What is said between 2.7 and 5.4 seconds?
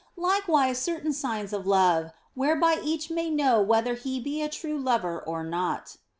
each may know whether he be a true lover